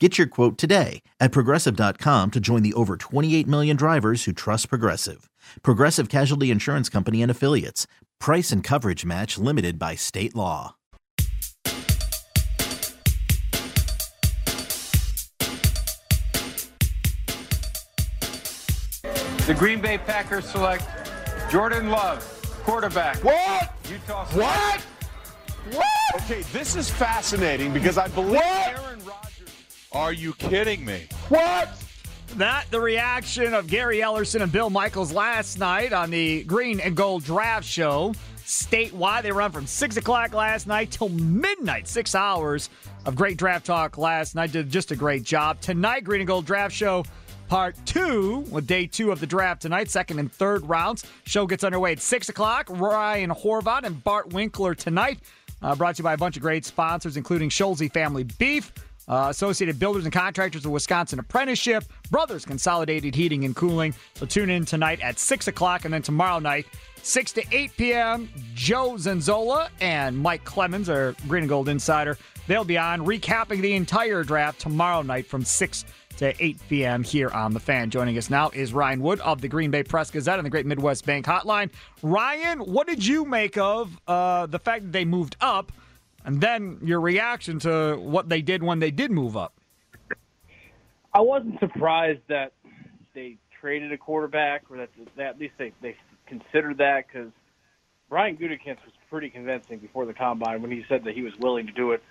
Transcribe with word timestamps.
Get 0.00 0.18
your 0.18 0.26
quote 0.26 0.58
today 0.58 1.02
at 1.20 1.30
progressive.com 1.30 2.32
to 2.32 2.40
join 2.40 2.62
the 2.64 2.72
over 2.74 2.96
28 2.96 3.46
million 3.46 3.76
drivers 3.76 4.24
who 4.24 4.32
trust 4.32 4.68
Progressive. 4.68 5.30
Progressive 5.62 6.08
Casualty 6.08 6.50
Insurance 6.50 6.88
Company 6.88 7.22
and 7.22 7.30
Affiliates. 7.30 7.86
Price 8.18 8.50
and 8.50 8.64
coverage 8.64 9.04
match 9.04 9.38
limited 9.38 9.78
by 9.78 9.94
state 9.94 10.34
law. 10.34 10.74
The 19.46 19.54
Green 19.58 19.80
Bay 19.80 19.98
Packers 19.98 20.46
select 20.46 20.84
Jordan 21.50 21.90
Love, 21.90 22.22
quarterback. 22.64 23.22
What? 23.22 23.74
Utah 23.90 24.24
select- 24.26 24.86
What? 25.70 25.74
What? 25.76 26.22
Okay, 26.22 26.42
this 26.52 26.76
is 26.76 26.88
fascinating 26.90 27.72
because 27.72 27.98
I 27.98 28.08
believe 28.08 28.34
What? 28.40 28.63
Are 29.94 30.12
you 30.12 30.32
kidding 30.34 30.84
me? 30.84 31.06
What? 31.28 31.68
That 32.36 32.64
the 32.72 32.80
reaction 32.80 33.54
of 33.54 33.68
Gary 33.68 33.98
Ellerson 33.98 34.42
and 34.42 34.50
Bill 34.50 34.68
Michaels 34.68 35.12
last 35.12 35.60
night 35.60 35.92
on 35.92 36.10
the 36.10 36.42
Green 36.42 36.80
and 36.80 36.96
Gold 36.96 37.22
Draft 37.22 37.64
Show. 37.64 38.12
Statewide, 38.38 39.22
they 39.22 39.30
run 39.30 39.52
from 39.52 39.68
six 39.68 39.96
o'clock 39.96 40.34
last 40.34 40.66
night 40.66 40.90
till 40.90 41.10
midnight. 41.10 41.86
Six 41.86 42.16
hours 42.16 42.70
of 43.06 43.14
great 43.14 43.36
draft 43.36 43.66
talk 43.66 43.96
last 43.96 44.34
night. 44.34 44.50
Did 44.50 44.68
just 44.68 44.90
a 44.90 44.96
great 44.96 45.22
job. 45.22 45.60
Tonight, 45.60 46.02
Green 46.02 46.20
and 46.20 46.28
Gold 46.28 46.44
Draft 46.44 46.74
Show. 46.74 47.04
Part 47.46 47.76
two 47.86 48.38
with 48.50 48.66
day 48.66 48.86
two 48.86 49.12
of 49.12 49.20
the 49.20 49.26
draft 49.26 49.62
tonight, 49.62 49.90
second 49.90 50.18
and 50.18 50.32
third 50.32 50.68
rounds. 50.68 51.04
Show 51.24 51.46
gets 51.46 51.62
underway 51.62 51.92
at 51.92 52.00
six 52.00 52.28
o'clock. 52.28 52.66
Ryan 52.68 53.30
Horvat 53.30 53.84
and 53.84 54.02
Bart 54.02 54.32
Winkler 54.32 54.74
tonight. 54.74 55.20
Uh, 55.62 55.76
brought 55.76 55.94
to 55.94 56.00
you 56.00 56.04
by 56.04 56.14
a 56.14 56.18
bunch 56.18 56.36
of 56.36 56.42
great 56.42 56.64
sponsors, 56.64 57.16
including 57.16 57.48
Schulze 57.48 57.88
Family 57.92 58.24
Beef, 58.24 58.72
uh, 59.08 59.26
Associated 59.30 59.78
Builders 59.78 60.04
and 60.04 60.12
Contractors 60.12 60.64
of 60.64 60.70
Wisconsin 60.70 61.18
Apprenticeship, 61.18 61.84
Brothers 62.10 62.44
Consolidated 62.44 63.14
Heating 63.14 63.44
and 63.44 63.54
Cooling. 63.54 63.94
So 64.14 64.26
tune 64.26 64.50
in 64.50 64.64
tonight 64.64 65.00
at 65.00 65.18
6 65.18 65.48
o'clock 65.48 65.84
and 65.84 65.92
then 65.92 66.02
tomorrow 66.02 66.38
night, 66.38 66.66
6 67.02 67.32
to 67.32 67.44
8 67.50 67.76
p.m. 67.76 68.28
Joe 68.54 68.92
Zanzola 68.92 69.68
and 69.80 70.18
Mike 70.18 70.44
Clemens, 70.44 70.88
our 70.88 71.14
Green 71.28 71.42
and 71.42 71.48
Gold 71.48 71.68
Insider, 71.68 72.16
they'll 72.46 72.64
be 72.64 72.78
on 72.78 73.04
recapping 73.04 73.60
the 73.60 73.74
entire 73.74 74.24
draft 74.24 74.60
tomorrow 74.60 75.02
night 75.02 75.26
from 75.26 75.44
6 75.44 75.84
to 76.18 76.44
8 76.44 76.58
p.m. 76.68 77.02
here 77.02 77.28
on 77.30 77.52
The 77.52 77.60
Fan. 77.60 77.90
Joining 77.90 78.16
us 78.16 78.30
now 78.30 78.50
is 78.50 78.72
Ryan 78.72 79.00
Wood 79.00 79.20
of 79.20 79.40
the 79.40 79.48
Green 79.48 79.70
Bay 79.70 79.82
Press 79.82 80.10
Gazette 80.10 80.38
and 80.38 80.46
the 80.46 80.50
Great 80.50 80.66
Midwest 80.66 81.04
Bank 81.04 81.26
Hotline. 81.26 81.70
Ryan, 82.02 82.60
what 82.60 82.86
did 82.86 83.04
you 83.04 83.24
make 83.24 83.58
of 83.58 83.98
uh, 84.06 84.46
the 84.46 84.58
fact 84.58 84.84
that 84.84 84.92
they 84.92 85.04
moved 85.04 85.36
up 85.40 85.72
and 86.24 86.40
then 86.40 86.78
your 86.82 87.00
reaction 87.00 87.58
to 87.60 87.96
what 87.96 88.28
they 88.28 88.42
did 88.42 88.62
when 88.62 88.78
they 88.78 88.90
did 88.90 89.10
move 89.10 89.36
up? 89.36 89.54
I 91.12 91.20
wasn't 91.20 91.60
surprised 91.60 92.22
that 92.28 92.52
they 93.14 93.36
traded 93.60 93.92
a 93.92 93.98
quarterback, 93.98 94.64
or 94.70 94.78
that, 94.78 94.90
that 95.16 95.26
at 95.26 95.38
least 95.38 95.54
they 95.58 95.72
they 95.80 95.96
considered 96.26 96.78
that 96.78 97.06
because 97.06 97.30
Brian 98.08 98.36
Gutekunst 98.36 98.84
was 98.84 98.94
pretty 99.10 99.30
convincing 99.30 99.78
before 99.78 100.06
the 100.06 100.14
combine 100.14 100.62
when 100.62 100.70
he 100.70 100.84
said 100.88 101.04
that 101.04 101.14
he 101.14 101.22
was 101.22 101.36
willing 101.38 101.66
to 101.66 101.72
do 101.72 101.92
it 101.92 102.02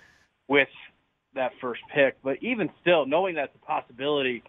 with 0.48 0.68
that 1.34 1.52
first 1.60 1.82
pick. 1.92 2.16
But 2.22 2.42
even 2.42 2.70
still, 2.80 3.06
knowing 3.06 3.34
that's 3.34 3.54
a 3.54 3.66
possibility 3.66 4.42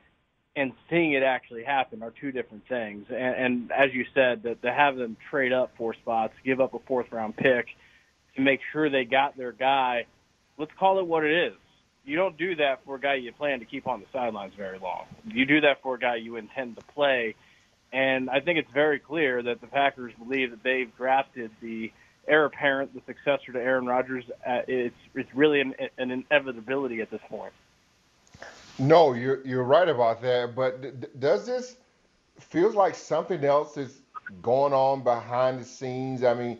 and 0.55 0.71
seeing 0.89 1.13
it 1.13 1.23
actually 1.23 1.63
happen 1.63 2.01
are 2.01 2.11
two 2.11 2.31
different 2.31 2.65
things. 2.67 3.07
And, 3.09 3.17
and 3.17 3.71
as 3.71 3.93
you 3.93 4.05
said, 4.13 4.43
that 4.43 4.61
to 4.61 4.71
have 4.71 4.95
them 4.95 5.17
trade 5.29 5.51
up 5.51 5.75
four 5.77 5.93
spots, 5.95 6.33
give 6.45 6.61
up 6.61 6.73
a 6.73 6.79
fourth 6.79 7.11
round 7.11 7.35
pick 7.35 7.67
to 8.35 8.41
make 8.41 8.59
sure 8.71 8.89
they 8.89 9.05
got 9.05 9.37
their 9.37 9.51
guy. 9.51 10.05
Let's 10.57 10.71
call 10.77 10.99
it 10.99 11.07
what 11.07 11.23
it 11.23 11.47
is. 11.47 11.53
You 12.05 12.17
don't 12.17 12.37
do 12.37 12.55
that 12.57 12.85
for 12.85 12.95
a 12.95 12.99
guy 12.99 13.15
you 13.15 13.31
plan 13.31 13.59
to 13.59 13.65
keep 13.65 13.87
on 13.87 13.99
the 13.99 14.05
sidelines 14.13 14.53
very 14.55 14.77
long. 14.77 15.05
You 15.25 15.45
do 15.45 15.61
that 15.61 15.81
for 15.81 15.95
a 15.95 15.99
guy 15.99 16.17
you 16.17 16.35
intend 16.35 16.75
to 16.77 16.83
play. 16.93 17.35
And 17.91 18.29
I 18.29 18.41
think 18.41 18.59
it's 18.59 18.71
very 18.71 18.99
clear 18.99 19.41
that 19.41 19.61
the 19.61 19.67
Packers 19.67 20.13
believe 20.21 20.51
that 20.51 20.63
they've 20.63 20.95
drafted 20.97 21.51
the 21.61 21.91
heir 22.27 22.45
apparent, 22.45 22.93
the 22.93 23.01
successor 23.05 23.53
to 23.53 23.59
Aaron 23.59 23.85
Rodgers. 23.85 24.25
Uh, 24.45 24.61
it's 24.67 24.95
it's 25.13 25.33
really 25.33 25.61
an, 25.61 25.75
an 25.97 26.11
inevitability 26.11 27.01
at 27.01 27.09
this 27.09 27.21
point. 27.29 27.53
No, 28.77 29.13
you're 29.13 29.45
you're 29.45 29.63
right 29.63 29.87
about 29.87 30.21
that. 30.21 30.55
But 30.55 31.19
does 31.19 31.45
this 31.45 31.77
feels 32.39 32.75
like 32.75 32.95
something 32.95 33.43
else 33.43 33.77
is 33.77 34.01
going 34.41 34.73
on 34.73 35.03
behind 35.03 35.59
the 35.59 35.65
scenes? 35.65 36.23
I 36.23 36.33
mean, 36.33 36.59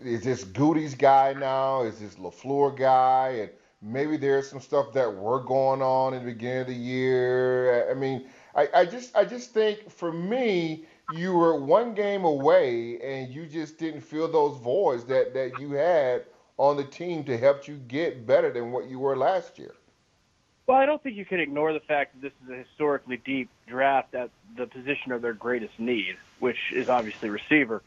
is 0.00 0.22
this 0.22 0.44
Gutey's 0.44 0.94
guy 0.94 1.34
now? 1.34 1.82
Is 1.82 1.98
this 1.98 2.14
LaFleur 2.14 2.76
guy? 2.76 3.28
And 3.40 3.50
maybe 3.82 4.16
there's 4.16 4.48
some 4.48 4.60
stuff 4.60 4.92
that 4.92 5.12
were 5.12 5.40
going 5.40 5.82
on 5.82 6.14
in 6.14 6.24
the 6.24 6.32
beginning 6.32 6.60
of 6.62 6.66
the 6.68 6.74
year. 6.74 7.90
I 7.90 7.94
mean, 7.94 8.26
I, 8.54 8.68
I 8.74 8.84
just 8.84 9.16
I 9.16 9.24
just 9.24 9.52
think 9.52 9.90
for 9.90 10.12
me, 10.12 10.84
you 11.14 11.34
were 11.34 11.56
one 11.56 11.94
game 11.94 12.24
away, 12.24 13.00
and 13.00 13.32
you 13.32 13.46
just 13.46 13.78
didn't 13.78 14.02
feel 14.02 14.30
those 14.30 14.58
voids 14.58 15.04
that 15.04 15.34
that 15.34 15.58
you 15.60 15.72
had 15.72 16.24
on 16.56 16.76
the 16.76 16.84
team 16.84 17.24
to 17.24 17.38
help 17.38 17.68
you 17.68 17.76
get 17.88 18.26
better 18.26 18.52
than 18.52 18.72
what 18.72 18.88
you 18.88 18.98
were 18.98 19.16
last 19.16 19.58
year. 19.58 19.74
Well, 20.66 20.76
I 20.76 20.84
don't 20.84 21.02
think 21.02 21.16
you 21.16 21.24
can 21.24 21.40
ignore 21.40 21.72
the 21.72 21.80
fact 21.80 22.14
that 22.14 22.20
this 22.20 22.32
is 22.44 22.50
a 22.50 22.56
historically 22.68 23.16
deep 23.16 23.48
draft 23.66 24.14
at 24.14 24.28
the 24.56 24.66
position 24.66 25.12
of 25.12 25.22
their 25.22 25.32
greatest 25.32 25.78
need, 25.78 26.16
which 26.40 26.58
is 26.74 26.90
obviously 26.90 27.30
receiver. 27.30 27.82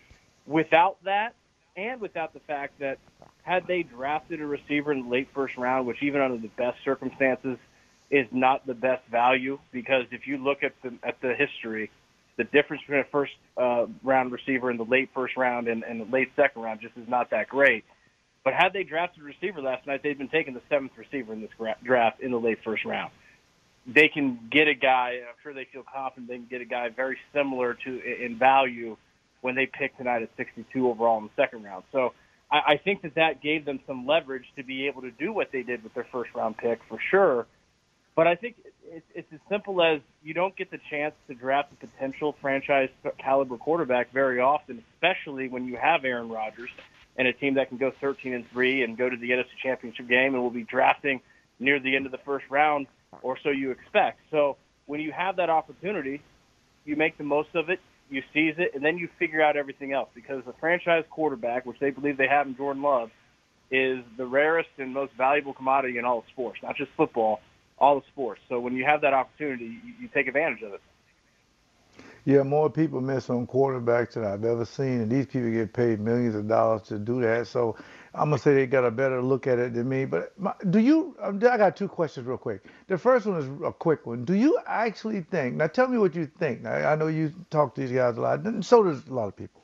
Without 0.48 0.98
that, 1.04 1.36
and 1.76 2.02
without 2.02 2.34
the 2.34 2.40
fact 2.42 2.80
that 2.80 2.98
had 3.44 3.66
they 3.68 3.84
drafted 3.84 4.42
a 4.42 4.46
receiver 4.46 4.92
in 4.92 5.04
the 5.04 5.10
late 5.10 5.30
first 5.34 5.58
round, 5.58 5.88
which 5.88 6.02
even 6.02 6.22
under 6.22 6.38
the 6.38 6.50
best 6.50 6.78
circumstances 6.84 7.58
is 8.10 8.28
not 8.32 8.66
the 8.68 8.74
best 8.74 9.06
value, 9.10 9.58
because 9.72 10.06
if 10.12 10.28
you 10.28 10.38
look 10.38 10.64
at 10.64 10.74
the 10.84 10.94
at 11.04 11.20
the 11.22 11.34
history, 11.34 11.90
the 12.38 12.44
difference 12.46 12.82
between 12.84 13.00
a 13.00 13.06
first 13.06 13.34
uh, 13.58 13.86
round 14.04 14.32
receiver 14.32 14.70
in 14.70 14.78
the 14.78 14.86
late 14.86 15.10
first 15.14 15.38
round 15.38 15.68
and, 15.68 15.84
and 15.84 16.02
the 16.02 16.06
late 16.06 16.32
second 16.36 16.62
round 16.62 16.82
just 16.82 16.96
is 16.98 17.08
not 17.08 17.30
that 17.32 17.48
great. 17.48 17.84
But 18.44 18.54
had 18.54 18.74
they 18.74 18.84
drafted 18.84 19.22
a 19.24 19.26
receiver 19.26 19.62
last 19.62 19.86
night, 19.86 20.02
they'd 20.02 20.18
been 20.18 20.28
taking 20.28 20.54
the 20.54 20.62
seventh 20.68 20.94
receiver 20.98 21.32
in 21.32 21.42
this 21.42 21.52
draft 21.84 22.22
in 22.22 22.32
the 22.32 22.40
late 22.40 22.60
first 22.64 22.86
round. 22.86 23.12
They 23.86 24.08
can 24.08 24.40
get 24.52 24.68
a 24.68 24.74
guy. 24.74 25.20
I'm 25.28 25.36
sure 25.44 25.54
they 25.54 25.68
feel 25.72 25.84
confident 25.84 26.28
they 26.28 26.38
can 26.38 26.48
get 26.50 26.62
a 26.62 26.66
guy 26.66 26.90
very 26.90 27.18
similar 27.34 27.76
to 27.86 28.24
in 28.26 28.38
value 28.38 28.98
when 29.42 29.56
they 29.56 29.66
pick 29.66 29.98
tonight 29.98 30.22
at 30.22 30.30
62 30.38 30.88
overall 30.88 31.18
in 31.18 31.26
the 31.26 31.32
second 31.36 31.64
round. 31.64 31.84
So 31.92 32.14
I, 32.52 32.62
I 32.68 32.78
think 32.78 33.02
that 33.02 33.16
that 33.16 33.42
gave 33.42 33.66
them 33.66 33.80
some 33.88 34.06
leverage 34.06 34.46
to 34.56 34.64
be 34.64 34.88
able 34.88 35.02
to 35.02 35.12
do 35.12 35.34
what 35.34 35.52
they 35.52 35.64
did 35.64 35.84
with 35.84 35.94
their 35.94 36.08
first 36.12 36.32
round 36.36 36.58
pick 36.58 36.80
for 36.88 37.00
sure. 37.10 37.48
But 38.16 38.28
I 38.28 38.36
think 38.36 38.56
it's, 38.84 39.06
it's 39.16 39.34
as 39.34 39.40
simple 39.50 39.82
as 39.82 40.02
you 40.24 40.34
don't 40.34 40.56
get 40.56 40.70
the 40.70 40.80
chance 40.90 41.16
to 41.28 41.34
draft 41.34 41.72
a 41.72 41.88
potential 41.88 42.36
franchise 42.42 42.90
caliber 43.18 43.58
quarterback 43.58 44.12
very 44.12 44.40
often, 44.40 44.84
especially 44.94 45.48
when 45.48 45.66
you 45.66 45.78
have 45.78 46.04
Aaron 46.04 46.30
Rodgers 46.30 46.70
and 47.18 47.28
a 47.28 47.34
team 47.34 47.56
that 47.56 47.70
can 47.70 47.78
go 47.78 47.92
13 48.02 48.34
and 48.34 48.50
three 48.52 48.84
and 48.84 48.98
go 48.98 49.10
to 49.10 49.18
the 49.18 49.32
NFC 49.32 49.48
Championship 49.62 50.08
game 50.08 50.34
and 50.34 50.44
will 50.44 50.50
be 50.50 50.64
drafting 50.64 51.22
near 51.60 51.80
the 51.80 51.96
end 51.96 52.06
of 52.06 52.12
the 52.12 52.18
first 52.20 52.46
round, 52.50 52.88
or 53.22 53.38
so 53.44 53.50
you 53.50 53.72
expect. 53.72 54.20
So 54.32 54.58
when 54.86 55.00
you 55.00 55.12
have 55.12 55.36
that 55.38 55.50
opportunity, 55.50 56.22
you 56.86 56.96
make 56.96 57.18
the 57.18 57.24
most 57.24 57.50
of 57.54 57.70
it, 57.70 57.80
you 58.12 58.22
seize 58.34 58.56
it, 58.58 58.76
and 58.76 58.84
then 58.84 58.98
you 58.98 59.10
figure 59.18 59.42
out 59.42 59.56
everything 59.56 59.94
else 59.94 60.10
because 60.14 60.44
the 60.46 60.54
franchise 60.60 61.06
quarterback, 61.10 61.66
which 61.66 61.80
they 61.80 61.90
believe 61.90 62.18
they 62.18 62.28
have 62.28 62.46
in 62.46 62.56
Jordan 62.56 62.84
Love, 62.84 63.10
is 63.72 64.04
the 64.18 64.26
rarest 64.26 64.70
and 64.78 64.94
most 64.94 65.14
valuable 65.14 65.54
commodity 65.54 65.98
in 65.98 66.04
all 66.04 66.20
of 66.20 66.26
sports, 66.32 66.60
not 66.62 66.76
just 66.76 66.92
football, 66.98 67.40
all 67.80 67.96
the 68.00 68.06
sports. 68.12 68.42
So 68.50 68.60
when 68.60 68.76
you 68.76 68.84
have 68.84 69.02
that 69.02 69.14
opportunity, 69.14 69.66
you, 69.66 69.94
you 70.02 70.08
take 70.14 70.28
advantage 70.28 70.62
of 70.62 70.74
it. 70.74 70.82
Yeah, 72.26 72.44
more 72.44 72.70
people 72.70 73.02
miss 73.02 73.30
on 73.32 73.48
quarterbacks 73.48 74.14
than 74.14 74.26
I've 74.26 74.46
ever 74.46 74.66
seen, 74.66 75.02
and 75.02 75.12
these 75.12 75.26
people 75.26 75.50
get 75.50 75.74
paid 75.74 76.00
millions 76.00 76.36
of 76.36 76.48
dollars 76.48 76.84
to 76.84 77.00
do 77.00 77.22
that. 77.22 77.48
So 77.48 77.78
I'm 78.14 78.30
gonna 78.30 78.40
say 78.40 78.54
they 78.54 78.68
got 78.68 78.84
a 78.84 78.92
better 78.92 79.22
look 79.22 79.48
at 79.48 79.58
it 79.58 79.74
than 79.74 79.88
me. 79.88 80.06
But 80.06 80.38
my, 80.38 80.54
do 80.70 80.80
you? 80.80 81.16
Um, 81.22 81.38
I 81.38 81.58
got 81.58 81.78
two 81.78 81.88
questions 81.88 82.28
real 82.28 82.38
quick. 82.38 82.66
The 82.88 82.98
first 82.98 83.26
one 83.26 83.38
is 83.38 83.48
a 83.64 83.72
quick 83.72 84.06
one. 84.06 84.26
Do 84.26 84.34
you 84.34 84.60
actually 84.68 85.22
think? 85.22 85.56
Now, 85.56 85.68
tell 85.68 85.88
me 85.88 85.98
what 85.98 86.14
you 86.14 86.26
think. 86.26 86.66
I, 86.66 86.92
I 86.92 86.96
know 86.96 87.08
you 87.08 87.34
talk 87.50 87.76
to 87.76 87.82
these 87.82 87.92
guys 87.92 88.18
a 88.18 88.22
lot, 88.22 88.42
and 88.42 88.66
so 88.66 88.84
does 88.84 89.08
a 89.08 89.14
lot 89.14 89.28
of 89.28 89.36
people. 89.38 89.62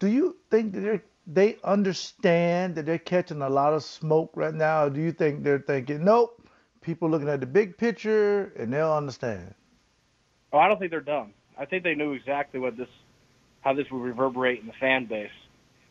Do 0.00 0.08
you 0.08 0.36
think 0.50 0.72
that 0.72 0.80
they 0.80 1.00
they 1.26 1.58
understand 1.64 2.74
that 2.74 2.86
they're 2.86 2.98
catching 2.98 3.42
a 3.42 3.48
lot 3.48 3.72
of 3.72 3.84
smoke 3.84 4.32
right 4.34 4.54
now? 4.54 4.84
Or 4.86 4.90
do 4.90 5.00
you 5.00 5.12
think 5.12 5.44
they're 5.44 5.60
thinking, 5.60 6.04
nope, 6.04 6.42
people 6.80 7.08
looking 7.10 7.28
at 7.28 7.40
the 7.40 7.46
big 7.46 7.76
picture 7.76 8.52
and 8.56 8.72
they'll 8.72 8.92
understand? 8.92 9.54
Oh, 10.52 10.58
I 10.58 10.68
don't 10.68 10.78
think 10.78 10.90
they're 10.90 11.00
dumb. 11.00 11.34
I 11.58 11.64
think 11.64 11.84
they 11.84 11.94
knew 11.94 12.12
exactly 12.12 12.60
what 12.60 12.76
this, 12.76 12.88
how 13.60 13.74
this 13.74 13.86
would 13.90 14.02
reverberate 14.02 14.60
in 14.60 14.66
the 14.66 14.72
fan 14.74 15.06
base. 15.06 15.30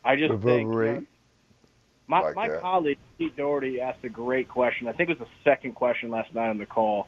I 0.04 0.16
just 0.16 0.32
reverberate. 0.32 0.98
think 0.98 1.08
my 2.08 2.22
Like 2.22 2.36
my 2.36 2.48
that. 2.50 2.62
colleague 2.62 2.98
Pete 3.18 3.36
Dougherty 3.36 3.82
asked 3.82 4.04
a 4.04 4.10
great 4.10 4.48
question. 4.48 4.88
I 4.88 4.94
think 4.94 5.10
it 5.10 5.20
was 5.20 5.28
the 5.28 5.50
second 5.50 5.74
question 5.74 6.10
last 6.10 6.34
night 6.34 6.50
on 6.50 6.58
the 6.58 6.66
call, 6.66 7.08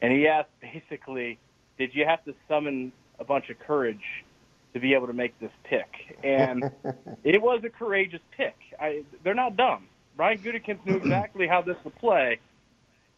and 0.00 0.12
he 0.12 0.26
asked 0.26 0.50
basically, 0.60 1.38
"Did 1.78 1.94
you 1.94 2.04
have 2.04 2.24
to 2.24 2.34
summon 2.48 2.92
a 3.18 3.24
bunch 3.24 3.50
of 3.50 3.58
courage 3.58 4.24
to 4.72 4.80
be 4.80 4.94
able 4.94 5.06
to 5.06 5.12
make 5.12 5.38
this 5.38 5.52
pick?" 5.64 6.18
And 6.22 6.70
it 7.24 7.42
was 7.42 7.62
a 7.64 7.70
courageous 7.70 8.22
pick. 8.36 8.56
I, 8.80 9.04
they're 9.22 9.34
not 9.34 9.56
dumb. 9.56 9.86
Brian 10.16 10.38
Gutekunst 10.38 10.84
knew 10.84 10.96
exactly 10.96 11.46
how 11.46 11.62
this 11.62 11.76
would 11.84 11.94
play. 11.96 12.40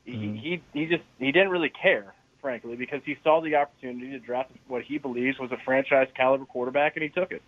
He, 0.04 0.12
mm-hmm. 0.12 0.36
he 0.36 0.62
he 0.72 0.86
just 0.86 1.04
he 1.18 1.32
didn't 1.32 1.50
really 1.50 1.70
care, 1.70 2.14
frankly, 2.40 2.76
because 2.76 3.02
he 3.04 3.16
saw 3.22 3.40
the 3.40 3.54
opportunity 3.54 4.10
to 4.10 4.18
draft 4.18 4.50
what 4.66 4.82
he 4.82 4.98
believes 4.98 5.38
was 5.38 5.52
a 5.52 5.58
franchise 5.64 6.08
caliber 6.16 6.44
quarterback, 6.44 6.96
and 6.96 7.02
he 7.02 7.08
took 7.08 7.30
it. 7.30 7.42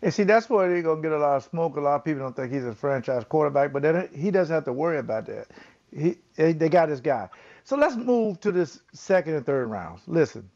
And 0.00 0.12
see, 0.12 0.24
that's 0.24 0.48
where 0.48 0.68
they're 0.68 0.82
gonna 0.82 1.02
get 1.02 1.12
a 1.12 1.18
lot 1.18 1.36
of 1.36 1.44
smoke. 1.44 1.76
A 1.76 1.80
lot 1.80 1.96
of 1.96 2.04
people 2.04 2.20
don't 2.22 2.34
think 2.34 2.52
he's 2.52 2.64
a 2.64 2.74
franchise 2.74 3.24
quarterback, 3.28 3.72
but 3.72 3.82
then 3.82 4.08
he 4.14 4.30
doesn't 4.30 4.54
have 4.54 4.64
to 4.64 4.72
worry 4.72 4.98
about 4.98 5.26
that. 5.26 5.48
He, 5.94 6.16
they 6.36 6.68
got 6.68 6.88
his 6.88 7.00
guy. 7.00 7.28
So 7.64 7.76
let's 7.76 7.96
move 7.96 8.40
to 8.40 8.50
this 8.50 8.80
second 8.92 9.34
and 9.34 9.46
third 9.46 9.66
rounds. 9.68 10.02
Listen, 10.06 10.48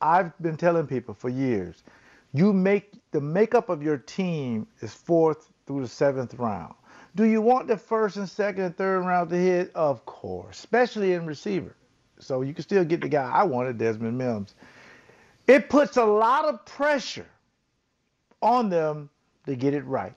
I've 0.00 0.36
been 0.42 0.56
telling 0.56 0.86
people 0.86 1.14
for 1.14 1.30
years, 1.30 1.82
you 2.32 2.52
make 2.52 2.92
the 3.10 3.20
makeup 3.20 3.68
of 3.68 3.82
your 3.82 3.96
team 3.96 4.66
is 4.80 4.92
fourth 4.92 5.48
through 5.66 5.82
the 5.82 5.88
seventh 5.88 6.34
round. 6.34 6.74
Do 7.16 7.24
you 7.24 7.40
want 7.40 7.68
the 7.68 7.76
first 7.76 8.16
and 8.16 8.28
second 8.28 8.64
and 8.64 8.76
third 8.76 9.00
round 9.00 9.30
to 9.30 9.36
hit? 9.36 9.70
Of 9.74 10.04
course, 10.04 10.58
especially 10.58 11.12
in 11.12 11.26
receiver. 11.26 11.74
So 12.18 12.42
you 12.42 12.52
can 12.52 12.62
still 12.62 12.84
get 12.84 13.00
the 13.00 13.08
guy 13.08 13.30
I 13.30 13.44
wanted, 13.44 13.78
Denzel 13.78 14.12
Mims. 14.12 14.54
It 15.46 15.68
puts 15.68 15.96
a 15.96 16.04
lot 16.04 16.44
of 16.44 16.64
pressure 16.64 17.26
on 18.44 18.68
them 18.68 19.10
to 19.46 19.56
get 19.56 19.74
it 19.74 19.84
right. 19.86 20.14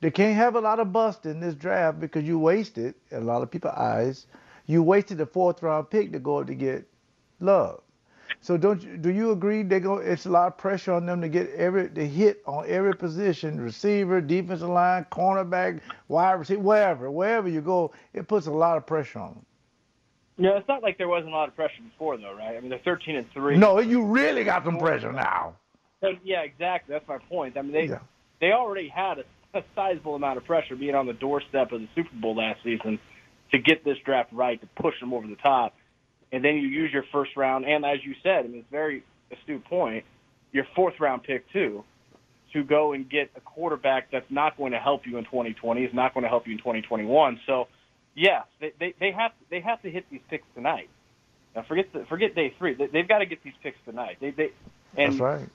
They 0.00 0.10
can't 0.10 0.36
have 0.36 0.56
a 0.56 0.60
lot 0.60 0.80
of 0.80 0.92
bust 0.92 1.26
in 1.26 1.40
this 1.40 1.54
draft 1.54 2.00
because 2.00 2.24
you 2.24 2.38
wasted, 2.38 2.94
in 3.10 3.18
a 3.18 3.24
lot 3.24 3.42
of 3.42 3.50
people's 3.50 3.74
eyes, 3.74 4.26
you 4.66 4.82
wasted 4.82 5.20
a 5.20 5.26
fourth 5.26 5.62
round 5.62 5.90
pick 5.90 6.12
to 6.12 6.18
go 6.18 6.42
to 6.42 6.54
get 6.54 6.88
love. 7.40 7.82
So 8.40 8.56
don't 8.56 8.82
you, 8.82 8.96
do 8.96 9.10
you 9.10 9.32
agree 9.32 9.62
they 9.62 9.80
go 9.80 9.96
it's 9.96 10.26
a 10.26 10.30
lot 10.30 10.46
of 10.46 10.58
pressure 10.58 10.92
on 10.92 11.06
them 11.06 11.20
to 11.22 11.28
get 11.28 11.50
every 11.54 11.88
to 11.90 12.06
hit 12.06 12.42
on 12.46 12.64
every 12.68 12.94
position, 12.94 13.60
receiver, 13.60 14.20
defensive 14.20 14.68
line, 14.68 15.06
cornerback, 15.10 15.80
wide 16.06 16.32
receiver, 16.32 16.60
wherever, 16.60 17.10
wherever 17.10 17.48
you 17.48 17.60
go, 17.60 17.92
it 18.12 18.28
puts 18.28 18.46
a 18.46 18.50
lot 18.50 18.76
of 18.76 18.86
pressure 18.86 19.18
on 19.18 19.34
them. 19.34 19.46
No, 20.40 20.56
it's 20.56 20.68
not 20.68 20.84
like 20.84 20.98
there 20.98 21.08
wasn't 21.08 21.32
a 21.32 21.36
lot 21.36 21.48
of 21.48 21.56
pressure 21.56 21.82
before, 21.82 22.16
though, 22.16 22.32
right? 22.32 22.56
I 22.56 22.60
mean, 22.60 22.70
they're 22.70 22.78
13 22.84 23.16
and 23.16 23.30
three. 23.32 23.56
No, 23.56 23.80
you 23.80 24.04
really 24.04 24.44
got 24.44 24.64
some 24.64 24.78
pressure 24.78 25.12
now. 25.12 25.54
But, 26.00 26.24
yeah, 26.24 26.42
exactly. 26.42 26.92
That's 26.92 27.08
my 27.08 27.18
point. 27.18 27.56
I 27.56 27.62
mean, 27.62 27.72
they 27.72 27.86
Yeah. 27.86 28.00
they 28.40 28.52
already 28.52 28.88
had 28.88 29.18
a, 29.18 29.24
a 29.58 29.64
sizable 29.74 30.14
amount 30.14 30.38
of 30.38 30.44
pressure 30.44 30.76
being 30.76 30.94
on 30.94 31.06
the 31.06 31.12
doorstep 31.12 31.72
of 31.72 31.80
the 31.80 31.88
Super 31.94 32.14
Bowl 32.14 32.36
last 32.36 32.62
season 32.62 32.98
to 33.52 33.58
get 33.58 33.84
this 33.84 33.98
draft 34.04 34.32
right, 34.32 34.60
to 34.60 34.66
push 34.80 34.98
them 35.00 35.12
over 35.12 35.26
the 35.26 35.36
top. 35.36 35.74
And 36.30 36.44
then 36.44 36.56
you 36.56 36.68
use 36.68 36.92
your 36.92 37.04
first 37.10 37.36
round, 37.36 37.64
and 37.64 37.84
as 37.84 38.04
you 38.04 38.14
said, 38.22 38.44
I 38.44 38.48
mean, 38.48 38.58
it's 38.58 38.68
a 38.68 38.70
very 38.70 39.02
astute 39.32 39.64
point, 39.64 40.04
your 40.52 40.66
fourth 40.76 41.00
round 41.00 41.22
pick, 41.22 41.50
too, 41.52 41.84
to 42.52 42.62
go 42.62 42.92
and 42.92 43.08
get 43.08 43.30
a 43.36 43.40
quarterback 43.40 44.10
that's 44.10 44.30
not 44.30 44.56
going 44.58 44.72
to 44.72 44.78
help 44.78 45.06
you 45.06 45.16
in 45.16 45.24
2020, 45.24 45.82
is 45.82 45.94
not 45.94 46.12
going 46.12 46.24
to 46.24 46.28
help 46.28 46.46
you 46.46 46.52
in 46.52 46.58
2021. 46.58 47.40
So, 47.46 47.68
yes, 48.14 48.44
they, 48.60 48.72
they, 48.78 48.94
they, 49.00 49.10
have, 49.12 49.32
they 49.50 49.60
have 49.60 49.80
to 49.82 49.90
hit 49.90 50.04
these 50.10 50.20
picks 50.28 50.46
tonight. 50.54 50.90
Now, 51.56 51.62
forget, 51.62 51.92
the, 51.92 52.04
forget 52.06 52.34
day 52.34 52.54
three. 52.58 52.74
They, 52.74 52.86
they've 52.86 53.08
got 53.08 53.18
to 53.18 53.26
get 53.26 53.42
these 53.42 53.54
picks 53.62 53.78
tonight. 53.86 54.18
They, 54.20 54.30
they, 54.30 54.50
and 54.96 55.14
That's 55.14 55.20
right. 55.20 55.48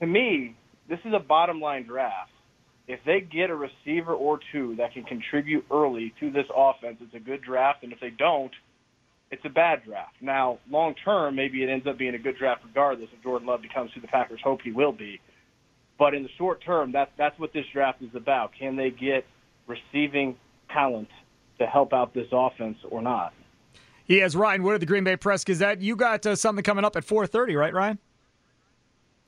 To 0.00 0.06
me, 0.06 0.56
this 0.88 0.98
is 1.04 1.12
a 1.14 1.18
bottom 1.18 1.60
line 1.60 1.86
draft. 1.86 2.30
If 2.88 3.00
they 3.06 3.20
get 3.20 3.50
a 3.50 3.54
receiver 3.54 4.12
or 4.12 4.40
two 4.52 4.74
that 4.76 4.92
can 4.94 5.04
contribute 5.04 5.64
early 5.70 6.12
to 6.18 6.30
this 6.30 6.46
offense, 6.54 6.96
it's 7.00 7.14
a 7.14 7.20
good 7.20 7.42
draft. 7.42 7.84
And 7.84 7.92
if 7.92 8.00
they 8.00 8.10
don't, 8.10 8.50
it's 9.30 9.44
a 9.44 9.48
bad 9.48 9.84
draft. 9.84 10.14
Now, 10.20 10.58
long 10.68 10.94
term, 11.04 11.36
maybe 11.36 11.62
it 11.62 11.68
ends 11.68 11.86
up 11.86 11.98
being 11.98 12.14
a 12.14 12.18
good 12.18 12.36
draft 12.36 12.62
regardless 12.66 13.08
if 13.16 13.22
Jordan 13.22 13.46
Love 13.46 13.62
becomes 13.62 13.92
who 13.94 14.00
the 14.00 14.08
Packers 14.08 14.40
hope 14.42 14.60
he 14.62 14.72
will 14.72 14.92
be. 14.92 15.20
But 15.98 16.14
in 16.14 16.24
the 16.24 16.30
short 16.36 16.64
term, 16.64 16.92
that's 16.92 17.10
that's 17.16 17.38
what 17.38 17.52
this 17.52 17.66
draft 17.72 18.02
is 18.02 18.14
about. 18.14 18.52
Can 18.58 18.74
they 18.74 18.90
get 18.90 19.24
receiving 19.66 20.36
talent 20.72 21.08
to 21.58 21.66
help 21.66 21.92
out 21.92 22.12
this 22.14 22.26
offense 22.32 22.78
or 22.90 23.02
not? 23.02 23.32
He 24.04 24.18
has 24.18 24.34
Ryan 24.34 24.64
Wood 24.64 24.74
of 24.74 24.80
the 24.80 24.86
Green 24.86 25.04
Bay 25.04 25.16
Press 25.16 25.44
Gazette. 25.44 25.80
You 25.80 25.94
got 25.94 26.26
uh, 26.26 26.34
something 26.34 26.64
coming 26.64 26.84
up 26.84 26.96
at 26.96 27.06
4:30, 27.06 27.56
right, 27.56 27.72
Ryan? 27.72 27.98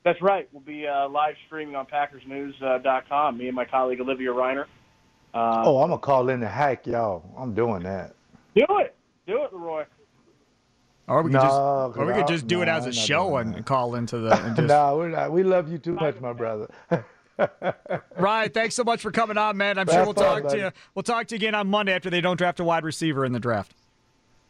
That's 0.03 0.21
right. 0.21 0.47
We'll 0.51 0.61
be 0.61 0.85
uh, 0.87 1.07
live 1.09 1.35
streaming 1.47 1.75
on 1.75 1.85
PackersNews.com. 1.85 3.37
Me 3.37 3.47
and 3.47 3.55
my 3.55 3.65
colleague 3.65 4.01
Olivia 4.01 4.29
Reiner. 4.29 4.65
Uh, 5.33 5.63
Oh, 5.65 5.81
I'm 5.81 5.89
gonna 5.89 5.99
call 5.99 6.29
in 6.29 6.39
the 6.41 6.47
hack, 6.47 6.85
y'all. 6.85 7.23
I'm 7.37 7.53
doing 7.53 7.83
that. 7.83 8.13
Do 8.55 8.65
it. 8.79 8.95
Do 9.25 9.43
it, 9.43 9.53
Leroy. 9.53 9.85
Or 11.07 11.21
we 11.23 11.31
could 11.31 11.41
just, 11.41 11.53
No, 11.53 11.93
or 11.97 12.05
we 12.05 12.13
could 12.13 12.27
just 12.27 12.47
do 12.47 12.61
it 12.61 12.67
as 12.69 12.83
a 12.85 12.89
I'm 12.89 12.95
not 12.95 13.05
show 13.05 13.37
and 13.37 13.55
that. 13.55 13.65
call 13.65 13.95
into 13.95 14.19
the. 14.19 14.33
And 14.45 14.55
just, 14.55 14.67
no, 14.67 14.97
we're 14.97 15.09
not. 15.09 15.31
We 15.31 15.43
love 15.43 15.71
you 15.71 15.77
too 15.77 15.93
much, 15.95 16.19
my 16.21 16.33
brother. 16.33 16.69
Ryan, 18.17 18.51
thanks 18.51 18.75
so 18.75 18.83
much 18.83 19.01
for 19.01 19.11
coming 19.11 19.37
on, 19.37 19.57
man. 19.57 19.77
I'm 19.79 19.87
sure 19.87 20.03
we'll 20.03 20.13
fun, 20.13 20.43
talk 20.43 20.51
to 20.51 20.57
you. 20.57 20.71
We'll 20.95 21.03
talk 21.03 21.27
to 21.27 21.35
you 21.35 21.37
again 21.37 21.55
on 21.55 21.67
Monday 21.67 21.93
after 21.93 22.09
they 22.09 22.21
don't 22.21 22.37
draft 22.37 22.59
a 22.59 22.63
wide 22.63 22.83
receiver 22.83 23.25
in 23.25 23.31
the 23.31 23.39
draft. 23.39 23.73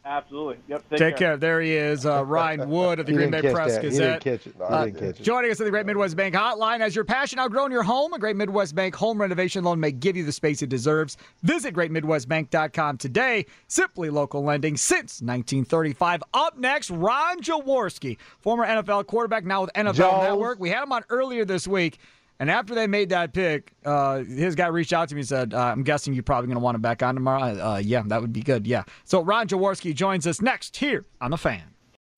Absolutely. 0.06 0.58
Yep. 0.68 0.90
Take, 0.90 1.00
Take 1.00 1.16
care. 1.18 1.38
There 1.38 1.62
he 1.62 1.72
is, 1.74 2.06
uh, 2.06 2.26
Ryan 2.28 2.70
Wood 2.70 3.00
of 3.00 3.06
the 3.06 3.14
Green 3.14 3.32
Bay 3.32 3.42
Press 3.42 3.76
that. 3.76 3.82
Gazette. 3.84 4.24
He 4.24 4.30
didn't 4.30 4.44
catch 4.44 4.48
it. 4.48 4.56
He 4.58 4.62
Uh, 4.64 4.86
didn't 4.86 5.00
catch 5.00 5.20
it. 5.22 5.24
Joining 5.24 5.50
us 5.52 5.62
at 5.62 5.64
the 5.64 5.72
Great 5.72 5.86
Midwest 5.86 6.18
Bank 6.18 6.36
Hotline. 6.36 6.82
Has 6.82 6.94
your 6.96 7.06
passion 7.06 7.40
outgrown 7.40 7.72
your 7.72 7.84
home? 7.84 8.12
A 8.14 8.20
Great 8.20 8.36
Midwest 8.36 8.76
Bank 8.76 8.96
home 8.96 9.20
renovation 9.22 9.64
loan 9.64 9.80
may 9.80 9.92
give 9.94 10.18
you 10.18 10.26
the 10.26 10.32
space 10.34 10.62
it 10.62 10.68
deserves. 10.70 11.16
Visit 11.44 11.74
greatmidwestbank.com 11.74 12.98
today. 12.98 13.46
Simply 13.68 14.10
local 14.10 14.44
lending 14.44 14.76
since 14.78 15.22
1935. 15.22 16.22
Up 16.34 16.58
next, 16.58 16.90
Ron 16.92 17.40
Jaworski, 17.42 18.18
former 18.40 18.66
NFL 18.66 19.06
quarterback, 19.08 19.46
now 19.46 19.62
with 19.62 19.72
NFL 19.74 19.94
Jaws. 19.96 20.24
Network. 20.24 20.60
We 20.60 20.70
had 20.70 20.84
him 20.84 20.92
on 20.92 21.04
earlier 21.10 21.46
this 21.46 21.68
week. 21.68 21.98
And 22.44 22.52
after 22.52 22.76
they 22.76 22.88
made 22.88 23.08
that 23.08 23.32
pick, 23.32 23.72
uh, 23.86 24.18
his 24.18 24.54
guy 24.54 24.68
reached 24.68 24.92
out 24.92 25.08
to 25.08 25.16
me 25.16 25.22
and 25.22 25.28
said, 25.30 25.54
uh, 25.54 25.60
I'm 25.60 25.82
guessing 25.82 26.14
you're 26.14 26.24
probably 26.24 26.48
going 26.48 26.58
to 26.58 26.62
want 26.62 26.76
him 26.76 26.82
back 26.82 27.02
on 27.02 27.16
tomorrow. 27.16 27.58
Uh, 27.58 27.78
yeah, 27.78 28.04
that 28.08 28.20
would 28.20 28.34
be 28.34 28.42
good. 28.42 28.68
Yeah. 28.68 28.84
So 29.06 29.22
Ron 29.22 29.48
Jaworski 29.48 29.96
joins 29.96 30.28
us 30.28 30.42
next 30.42 30.76
here 30.76 31.06
on 31.22 31.32
The 31.32 31.38
Fan. 31.38 31.64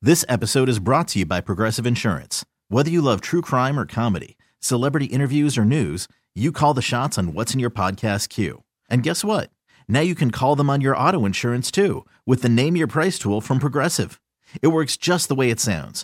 This 0.02 0.26
episode 0.28 0.68
is 0.68 0.80
brought 0.80 1.10
to 1.10 1.20
you 1.20 1.28
by 1.28 1.42
Progressive 1.42 1.86
Insurance. 1.86 2.44
Whether 2.70 2.90
you 2.90 3.04
love 3.04 3.22
true 3.22 3.44
crime 3.44 3.78
or 3.78 3.86
comedy, 3.86 4.36
celebrity 4.60 5.06
interviews 5.06 5.60
or 5.60 5.66
news, 5.66 6.08
you 6.34 6.52
call 6.52 6.74
the 6.74 6.82
shots 6.82 7.20
on 7.20 7.36
what's 7.36 7.54
in 7.54 7.60
your 7.60 7.70
podcast 7.70 8.30
queue. 8.30 8.64
And 8.90 9.04
guess 9.04 9.24
what? 9.24 9.52
Now 9.88 10.00
you 10.00 10.16
can 10.16 10.32
call 10.32 10.56
them 10.56 10.72
on 10.72 10.82
your 10.82 10.98
auto 10.98 11.28
insurance 11.28 11.70
too 11.70 12.04
with 12.26 12.42
the 12.42 12.50
Name 12.50 12.76
Your 12.76 12.88
Price 12.88 13.20
tool 13.20 13.42
from 13.42 13.60
Progressive. 13.60 14.20
It 14.64 14.70
works 14.70 14.98
just 14.98 15.28
the 15.28 15.36
way 15.36 15.52
it 15.52 15.60
sounds. 15.60 16.04